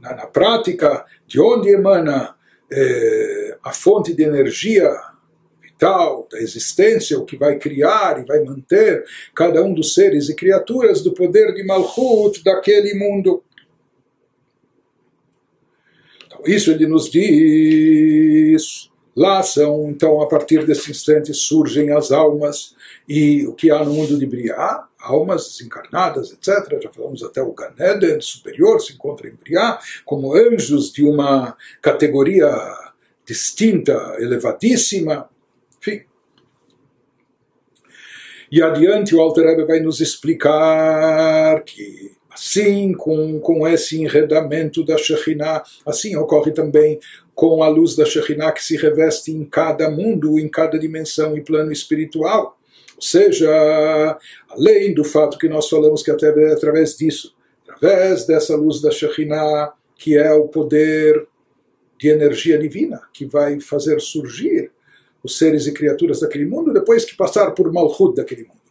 [0.00, 2.34] na, na prática, de onde emana
[2.72, 4.90] eh, a fonte de energia
[5.60, 10.34] vital, da existência, o que vai criar e vai manter cada um dos seres e
[10.34, 13.44] criaturas do poder de Malchut daquele mundo.
[16.46, 18.90] Isso ele nos diz.
[19.14, 22.74] Lá são, então, a partir desse instante surgem as almas
[23.06, 26.80] e o que há no mundo de Briá, almas desencarnadas, etc.
[26.82, 32.50] Já falamos até o Ganeden superior se encontra em Briá, como anjos de uma categoria
[33.26, 35.28] distinta, elevadíssima.
[35.78, 36.04] Enfim.
[38.50, 44.96] E adiante o Alter Rebbe vai nos explicar que Assim, com, com esse enredamento da
[44.96, 46.98] Shekhinah, assim ocorre também
[47.34, 51.42] com a luz da Shekhinah que se reveste em cada mundo, em cada dimensão e
[51.42, 52.58] plano espiritual.
[52.96, 54.18] Ou seja,
[54.48, 57.34] além do fato que nós falamos que até através disso,
[57.68, 61.26] através dessa luz da Shekhinah, que é o poder
[61.98, 64.70] de energia divina, que vai fazer surgir
[65.22, 68.61] os seres e criaturas daquele mundo, depois que passar por Malchut daquele mundo.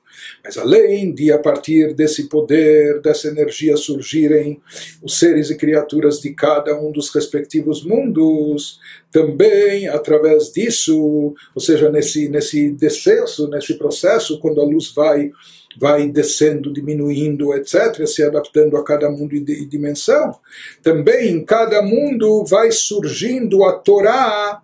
[0.43, 4.62] Mas além de, a partir desse poder, dessa energia, surgirem
[5.02, 8.80] os seres e criaturas de cada um dos respectivos mundos,
[9.12, 15.32] também através disso, ou seja, nesse, nesse descenso, nesse processo, quando a luz vai
[15.80, 20.38] vai descendo, diminuindo, etc., se adaptando a cada mundo e dimensão.
[20.84, 24.62] Também em cada mundo vai surgindo a Torá,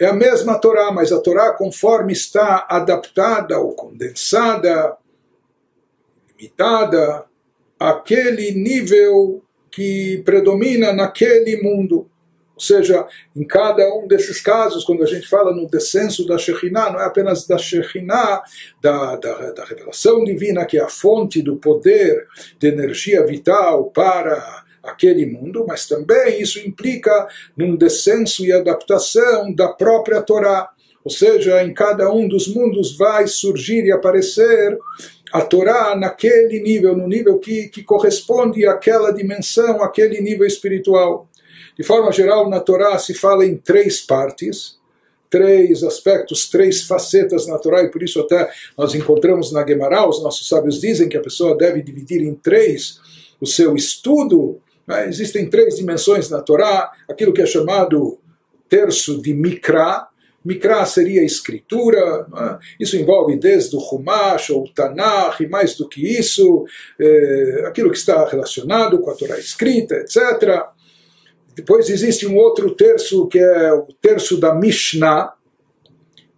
[0.00, 4.96] é a mesma Torá, mas a Torá, conforme está adaptada ou condensada,
[6.38, 7.24] limitada,
[7.78, 12.08] àquele nível que predomina naquele mundo.
[12.54, 13.06] Ou seja,
[13.36, 17.04] em cada um desses casos, quando a gente fala no descenso da Shekhinah, não é
[17.04, 18.42] apenas da Shekhinah,
[18.82, 22.26] da, da, da revelação divina, que é a fonte do poder
[22.58, 29.68] de energia vital para aquele mundo, mas também isso implica num descenso e adaptação da
[29.68, 30.70] própria Torá.
[31.04, 34.78] Ou seja, em cada um dos mundos vai surgir e aparecer
[35.32, 41.28] a Torá naquele nível, no nível que, que corresponde àquela dimensão, àquele nível espiritual.
[41.78, 44.78] De forma geral, na Torá se fala em três partes,
[45.30, 50.22] três aspectos, três facetas na Torá, e por isso até nós encontramos na Gemara, os
[50.22, 52.98] nossos sábios dizem que a pessoa deve dividir em três
[53.40, 55.06] o seu estudo né?
[55.06, 58.18] Existem três dimensões na Torá, aquilo que é chamado
[58.68, 60.08] terço de Mikra.
[60.42, 62.58] Mikra seria escritura, né?
[62.80, 66.64] isso envolve desde o Humash ou o Tanakh, e mais do que isso,
[66.98, 70.64] é, aquilo que está relacionado com a Torá escrita, etc.
[71.54, 75.34] Depois existe um outro terço que é o terço da Mishnah,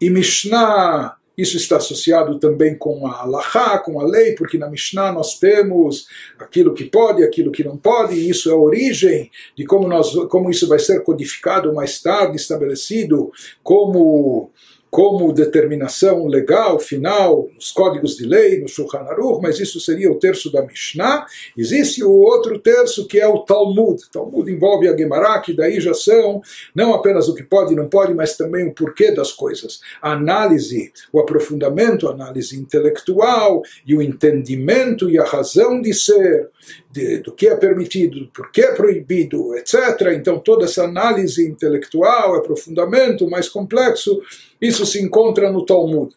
[0.01, 5.12] e Mishnah isso está associado também com a Allahá, com a lei, porque na Mishnah
[5.12, 6.07] nós temos
[6.38, 10.12] aquilo que pode, aquilo que não pode, e isso é a origem de como, nós,
[10.29, 13.31] como isso vai ser codificado mais tarde, estabelecido
[13.62, 14.50] como
[14.90, 20.18] como determinação legal final nos códigos de lei, no Shulchan Aruch, mas isso seria o
[20.18, 21.27] terço da Mishnah.
[21.56, 24.02] Existe o outro terço que é o Talmud.
[24.12, 26.42] Talmud envolve a Gemara, que daí já são
[26.75, 29.81] não apenas o que pode e não pode, mas também o porquê das coisas.
[30.02, 36.50] A análise, o aprofundamento, a análise intelectual e o entendimento e a razão de ser
[36.90, 40.12] de, do que é permitido, por que é proibido, etc.
[40.15, 44.21] Então toda essa análise intelectual, aprofundamento mais complexo,
[44.61, 46.15] isso se encontra no Talmud.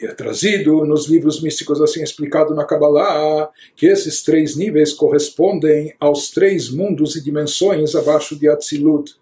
[0.00, 5.94] E é trazido nos livros místicos assim explicado na Kabbalah que esses três níveis correspondem
[5.98, 9.14] aos três mundos e dimensões abaixo de Atzilut.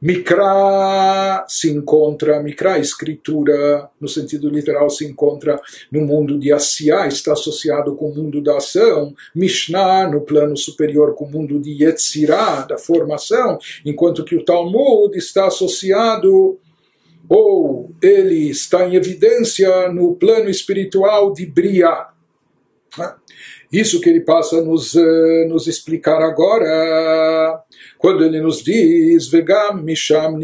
[0.00, 5.58] Mikra se encontra, Mikra, escritura, no sentido literal, se encontra
[5.90, 11.14] no mundo de Asiá, está associado com o mundo da ação, Mishnah, no plano superior,
[11.14, 16.58] com o mundo de Yetzirah, da formação, enquanto que o Talmud está associado
[17.28, 22.06] ou ele está em evidência no plano espiritual de Bria.
[22.98, 23.14] Né?
[23.72, 27.60] Isso que ele passa a nos, uh, nos explicar agora,
[27.98, 30.38] quando ele nos diz Vegam Misham.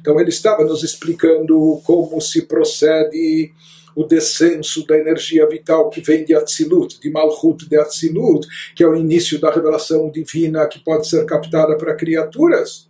[0.00, 3.52] Então ele estava nos explicando como se procede
[3.94, 8.86] o descenso da energia vital que vem de Atzilut, de Malchut de Atzilut, que é
[8.86, 12.87] o início da revelação divina que pode ser captada para criaturas.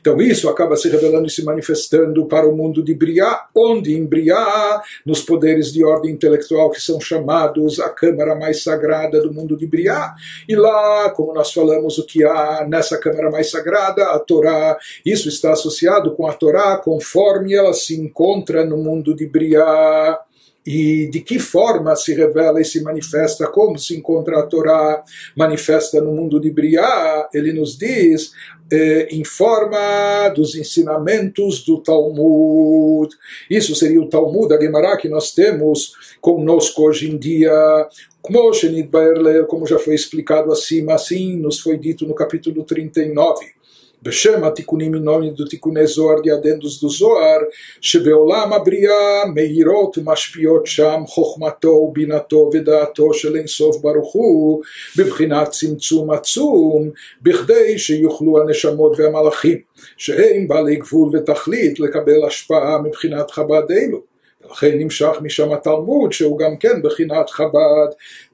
[0.00, 4.04] Então isso acaba se revelando e se manifestando para o mundo de Briá, onde em
[4.04, 9.56] Briá, nos poderes de ordem intelectual que são chamados a câmara mais sagrada do mundo
[9.56, 10.14] de Briá,
[10.48, 15.28] e lá, como nós falamos, o que há nessa câmara mais sagrada, a Torá, isso
[15.28, 20.20] está associado com a Torá conforme ela se encontra no mundo de Briá
[20.66, 25.04] e de que forma se revela e se manifesta, como se encontra a Torá
[25.36, 28.32] manifesta no mundo de Briá, ele nos diz
[28.72, 33.14] eh, em forma dos ensinamentos do Talmud.
[33.50, 37.52] Isso seria o Talmud, a Gemara que nós temos conosco hoje em dia.
[38.22, 43.44] Como já foi explicado acima, assim nos foi dito no capítulo 39.
[44.03, 47.39] בשם התיקונים מנועים ותיקוני זוהר ידנדוס דו זוהר
[47.81, 54.63] שבעולם הבריאה מאירות ומשפיעות שם חוכמתו ובינתו ודעתו של אינסוף ברוך הוא
[54.97, 56.89] בבחינת צמצום עצום
[57.21, 59.57] בכדי שיוכלו הנשמות והמלאכים
[59.97, 64.01] שהם בעלי גבול ותכלית לקבל השפעה מבחינת חב"ד אלו
[64.45, 67.89] ולכן נמשך משם התלמוד שהוא גם כן בחינת חב"ד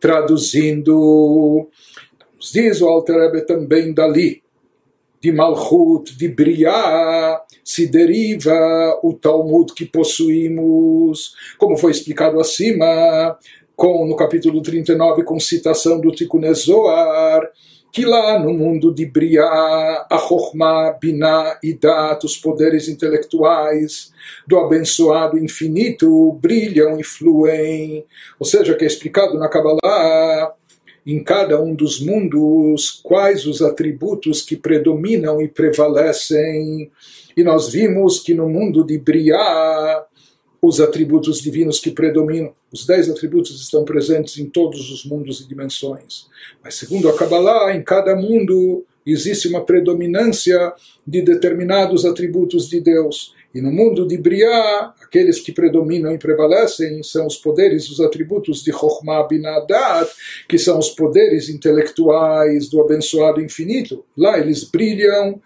[0.05, 0.99] traduzindo
[2.53, 4.43] diz o Alter Rebbe também dali
[5.20, 13.38] de Malchut, de Briá, se deriva o Talmud que possuímos, como foi explicado acima,
[13.76, 16.40] com, no capítulo 39, com citação do Tikkun
[17.92, 24.12] que lá no mundo de Briá, a Chokhmah, Binah e Dat, os poderes intelectuais
[24.46, 28.04] do abençoado infinito, brilham e fluem.
[28.38, 30.54] Ou seja, que é explicado na Kabbalah,
[31.06, 36.90] em cada um dos mundos quais os atributos que predominam e prevalecem.
[37.36, 40.04] E nós vimos que no mundo de Briá,
[40.62, 45.48] os atributos divinos que predominam, os dez atributos estão presentes em todos os mundos e
[45.48, 46.26] dimensões.
[46.62, 50.72] Mas segundo a Kabbalah, em cada mundo existe uma predominância
[51.06, 53.34] de determinados atributos de Deus.
[53.52, 58.62] E no mundo de Briá, aqueles que predominam e prevalecem são os poderes, os atributos
[58.62, 60.08] de Chokhmah Binadat,
[60.48, 64.04] que são os poderes intelectuais do abençoado infinito.
[64.16, 65.40] Lá eles brilham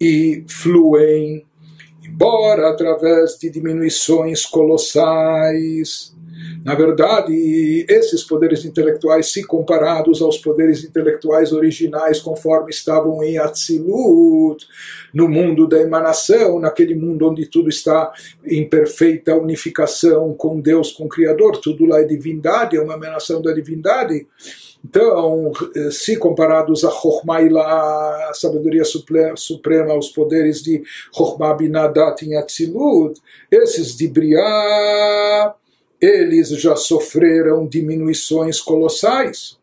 [0.00, 1.44] e fluem,
[2.04, 6.12] embora através de diminuições colossais
[6.64, 14.66] na verdade, esses poderes intelectuais, se comparados aos poderes intelectuais originais, conforme estavam em Atzilut,
[15.12, 18.12] no mundo da emanação, naquele mundo onde tudo está
[18.44, 23.42] em perfeita unificação com Deus, com o Criador, tudo lá é divindade, é uma emanação
[23.42, 24.26] da divindade.
[24.84, 25.50] Então,
[25.90, 30.82] se comparados a Chokhmah a sabedoria suprema, os poderes de
[31.14, 33.18] Chokhmah Binadat em Atzilut,
[33.50, 35.54] esses de Briah,
[36.04, 39.58] eles já sofreram diminuições colossais.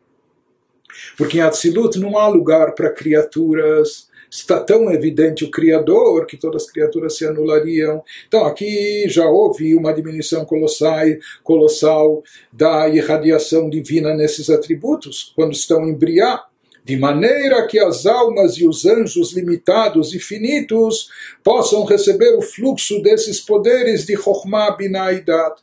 [1.16, 6.64] Porque em Atzilut não há lugar para criaturas, está tão evidente o Criador que todas
[6.64, 8.02] as criaturas se anulariam.
[8.26, 11.04] Então aqui já houve uma diminuição colossal,
[11.44, 16.44] colossal da irradiação divina nesses atributos, quando estão em Briá.
[16.84, 21.08] De maneira que as almas e os anjos limitados e finitos
[21.44, 25.60] possam receber o fluxo desses poderes de Chokhmah Binaidat.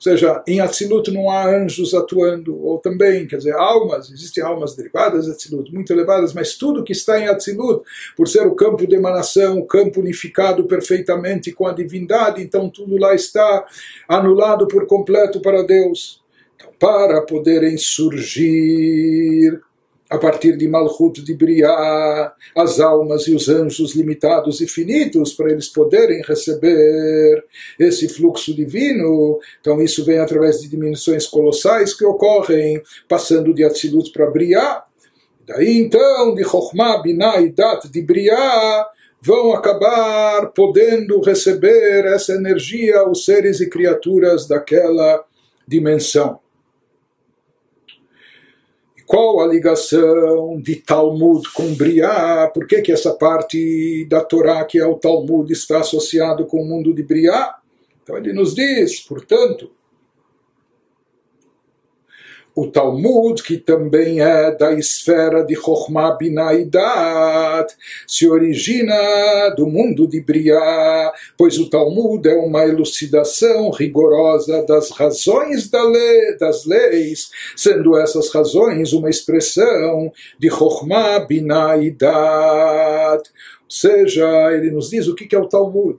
[0.00, 5.26] Seja, em Atzilut não há anjos atuando, ou também, quer dizer, almas, existem almas derivadas
[5.26, 7.84] de Atzilut, muito elevadas, mas tudo que está em Atzilut,
[8.16, 12.96] por ser o campo de emanação, o campo unificado perfeitamente com a divindade, então tudo
[12.96, 13.66] lá está
[14.08, 16.22] anulado por completo para Deus.
[16.56, 19.60] Então, para poderem surgir
[20.10, 25.52] a partir de Malchut de Briá, as almas e os anjos limitados e finitos, para
[25.52, 27.44] eles poderem receber
[27.78, 29.38] esse fluxo divino.
[29.60, 34.82] Então, isso vem através de dimensões colossais que ocorrem, passando de Atzilut para Briá.
[35.46, 38.88] Daí, então, de Chokhmah, Binah e Dat de Briá,
[39.22, 45.24] vão acabar podendo receber essa energia, os seres e criaturas daquela
[45.68, 46.40] dimensão.
[49.10, 52.48] Qual a ligação de Talmud com Briá?
[52.54, 56.64] Por que, que essa parte da Torá, que é o Talmud, está associado com o
[56.64, 57.56] mundo de Briá?
[58.00, 59.72] Então ele nos diz, portanto,
[62.54, 67.74] o Talmud, que também é da esfera de Chokhmah Binaidat,
[68.06, 68.94] se origina
[69.56, 76.36] do mundo de Briá, pois o Talmud é uma elucidação rigorosa das razões da lei,
[76.38, 82.00] das leis, sendo essas razões uma expressão de Chokhmah Binaidat.
[83.62, 85.98] Ou seja, ele nos diz o que é o Talmud.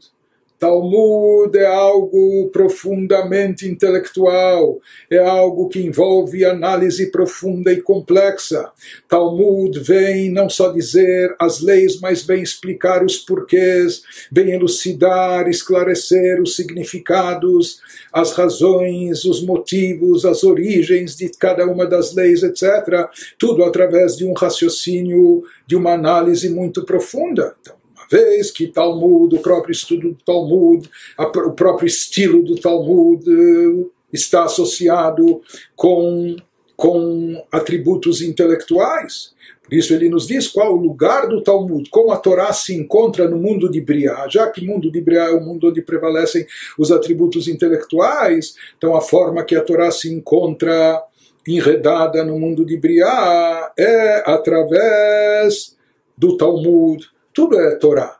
[0.61, 8.69] Talmud é algo profundamente intelectual, é algo que envolve análise profunda e complexa.
[9.09, 16.39] Talmud vem não só dizer as leis, mas vem explicar os porquês, vem elucidar, esclarecer
[16.39, 17.79] os significados,
[18.13, 23.09] as razões, os motivos, as origens de cada uma das leis, etc.
[23.39, 27.55] Tudo através de um raciocínio, de uma análise muito profunda.
[27.59, 27.80] Então,
[28.11, 34.43] vez que Talmud, o próprio estudo do Talmud, o próprio estilo do Talmud eh, está
[34.43, 35.41] associado
[35.75, 36.35] com,
[36.75, 39.33] com atributos intelectuais.
[39.63, 43.29] Por isso ele nos diz qual o lugar do Talmud, como a Torá se encontra
[43.29, 46.45] no mundo de Briá, já que o mundo de Briá é o mundo onde prevalecem
[46.77, 51.01] os atributos intelectuais, então a forma que a Torá se encontra
[51.47, 55.77] enredada no mundo de Briá é através
[56.17, 58.17] do Talmud, tudo é Torá.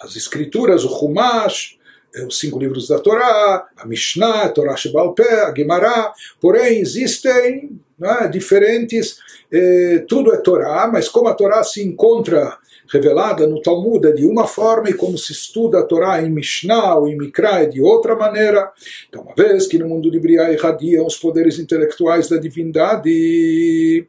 [0.00, 1.78] As escrituras, o Humash,
[2.14, 6.80] é, os cinco livros da Torá, a Mishnah, a Torá Shebal Pé, a Gemara, porém
[6.80, 9.18] existem né, diferentes,
[9.50, 12.58] eh, tudo é Torá, mas como a Torá se encontra
[12.92, 16.96] revelada no Talmud é de uma forma e como se estuda a Torá em Mishnah
[16.96, 18.70] ou em Mikra é de outra maneira.
[19.08, 24.06] Então, uma vez que no mundo de Briá irradiam os poderes intelectuais da divindade,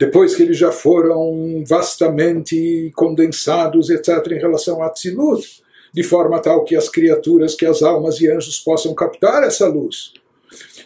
[0.00, 6.64] depois que eles já foram vastamente condensados, etc., em relação a Tzilut, de forma tal
[6.64, 10.14] que as criaturas, que as almas e anjos possam captar essa luz.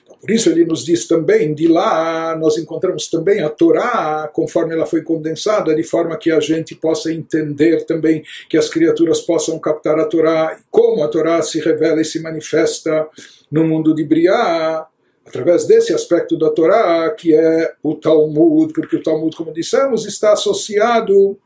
[0.03, 4.75] Então, por isso ele nos diz também, de lá nós encontramos também a Torá, conforme
[4.75, 9.61] ela foi condensada, de forma que a gente possa entender também que as criaturas possam
[9.61, 13.07] captar a Torá, como a Torá se revela e se manifesta
[13.49, 14.89] no mundo de Briá,
[15.26, 20.34] através desse aspecto da Torá, que é o Talmud, porque o Talmud, como dissemos, está
[20.34, 21.38] associado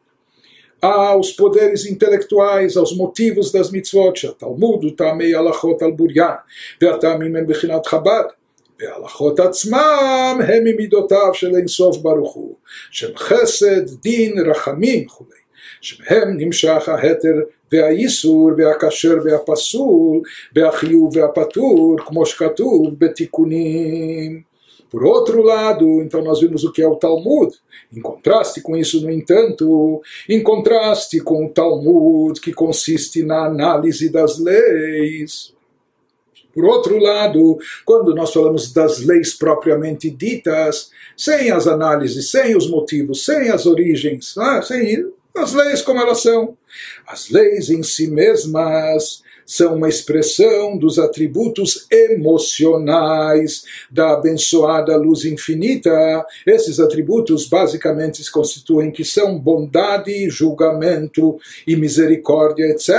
[0.81, 6.37] aos poderes intelectuais, aos motivos das mitzvot, Talmud, o Tamei Alachot al-Buryan,
[6.81, 8.25] והטעמים הם בחינת חב"ד.
[8.79, 12.55] וההלכות עצמם הם ממידותיו של אינסוף ברוך הוא,
[12.91, 15.25] של חסד, דין, רחמים וכו'.
[15.83, 17.35] שמהם נמשך ההתר
[17.71, 20.21] והאיסור והכשר והפסול
[20.55, 24.53] והחיוב והפטור, כמו שכתוב בתיקונים.
[24.93, 27.51] Por outro lado, então nós vimos o que é o Talmud.
[27.91, 34.07] Em contraste com isso, no entanto, em contraste com o Talmud, que consiste na análise
[34.09, 35.51] das leis.
[36.53, 42.69] Por outro lado, quando nós falamos das leis propriamente ditas, sem as análises, sem os
[42.69, 46.56] motivos, sem as origens, ah, sem as leis como elas são.
[47.06, 55.90] As leis em si mesmas são uma expressão dos atributos emocionais da abençoada luz infinita.
[56.46, 62.90] Esses atributos basicamente se constituem que são bondade, julgamento e misericórdia, etc.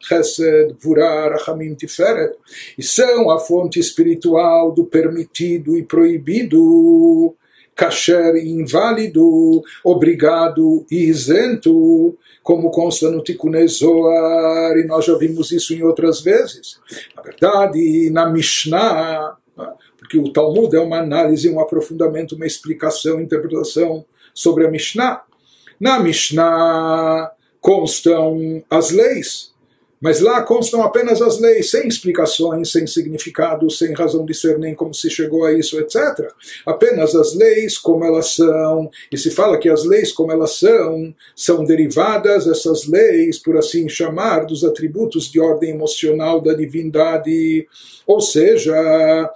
[0.00, 2.36] Chesed, Vurah, Rachamim, Tiferet.
[2.78, 7.34] E são a fonte espiritual do permitido e proibido
[7.78, 15.72] kasher inválido, obrigado e isento, como consta no Tikkun Zohar, e nós já vimos isso
[15.72, 16.80] em outras vezes.
[17.14, 19.36] Na verdade, na Mishnah,
[19.96, 24.04] porque o Talmud é uma análise, um aprofundamento, uma explicação, interpretação
[24.34, 25.22] sobre a Mishnah.
[25.78, 29.54] Na Mishnah constam as leis,
[30.00, 34.74] mas lá constam apenas as leis, sem explicações, sem significado, sem razão de ser nem
[34.74, 36.30] como se chegou a isso, etc.
[36.64, 38.90] Apenas as leis como elas são.
[39.10, 43.88] E se fala que as leis como elas são, são derivadas, essas leis, por assim
[43.88, 47.66] chamar, dos atributos de ordem emocional da divindade.
[48.06, 49.32] Ou seja,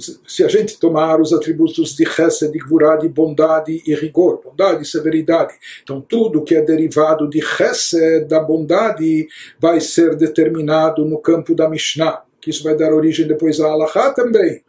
[0.00, 4.82] se a gente tomar os atributos de Chesed, de Gvurah, de bondade e rigor, bondade
[4.82, 9.26] e severidade, então tudo que é derivado de Chesed, da bondade,
[9.60, 14.12] vai ser determinado no campo da Mishnah, que isso vai dar origem depois à Halachá
[14.12, 14.62] também.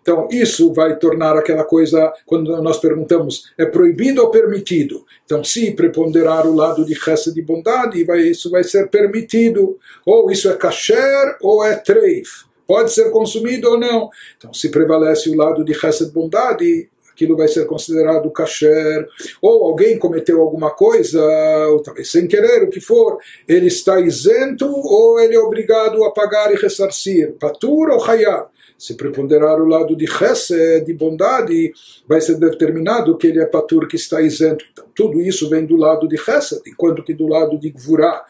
[0.00, 5.04] Então, isso vai tornar aquela coisa, quando nós perguntamos, é proibido ou permitido?
[5.26, 9.78] Então, se preponderar o lado de Chesed de bondade, vai, isso vai ser permitido.
[10.06, 14.08] Ou isso é kasher ou é treif pode ser consumido ou não.
[14.36, 19.08] Então, se prevalece o lado de Chesed bondade, aquilo vai ser considerado kasher,
[19.42, 21.20] ou alguém cometeu alguma coisa,
[21.66, 23.18] ou talvez sem querer, o que for,
[23.48, 28.46] ele está isento ou ele é obrigado a pagar e ressarcir, patur ou hayab.
[28.78, 31.72] Se preponderar o lado de Hesed, de bondade,
[32.06, 34.64] vai ser determinado que ele é patur, que está isento.
[34.70, 38.24] Então, tudo isso vem do lado de Hesed, enquanto que do lado de Gvurah,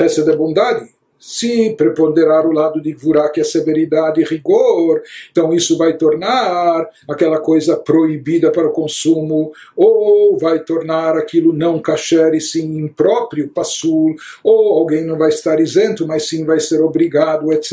[0.00, 0.93] Hesed é bondade,
[1.26, 5.00] se preponderar o lado de Gvurá, que é severidade e rigor,
[5.30, 11.80] então isso vai tornar aquela coisa proibida para o consumo, ou vai tornar aquilo não
[11.80, 14.14] kasher e sim impróprio, passul,
[14.44, 17.72] ou alguém não vai estar isento, mas sim vai ser obrigado, etc.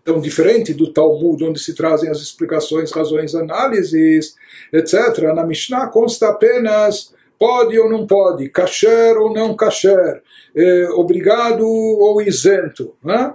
[0.00, 4.36] Então, diferente do Talmud, onde se trazem as explicações, razões, análises,
[4.72, 10.22] etc., na Mishnah consta apenas pode ou não pode, kasher ou não kasher,
[10.58, 12.94] é, obrigado ou isento.
[13.02, 13.32] Né?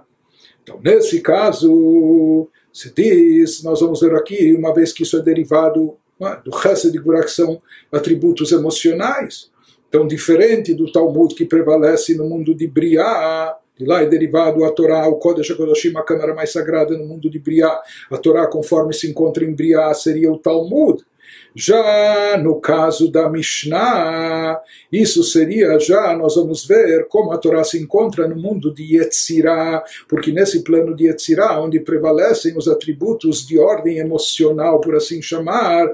[0.62, 5.96] Então, nesse caso, se diz, nós vamos ver aqui, uma vez que isso é derivado
[6.20, 7.62] né, do resto de que são
[7.92, 9.52] atributos emocionais,
[9.88, 14.72] então diferente do Talmud que prevalece no mundo de Briá, de lá é derivado a
[14.72, 17.82] Torá, o Kodesh HaKodashim, a câmara mais sagrada no mundo de Briá.
[18.12, 21.04] A Torá, conforme se encontra em Briá, seria o Talmud.
[21.56, 24.60] Já no caso da Mishnah,
[24.92, 29.84] isso seria já, nós vamos ver como a Torá se encontra no mundo de Yetzirah,
[30.08, 35.88] porque nesse plano de Yetzirah, onde prevalecem os atributos de ordem emocional, por assim chamar,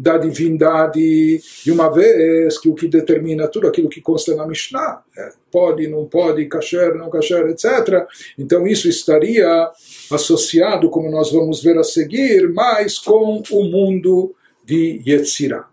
[0.00, 5.02] da divindade, e uma vez que o que determina tudo aquilo que consta na Mishnah,
[5.14, 8.06] é, pode, não pode, kasher, não kasher, etc.
[8.38, 9.68] Então isso estaria
[10.10, 14.34] associado, como nós vamos ver a seguir, mais com o mundo
[14.66, 15.69] de Yetzirah.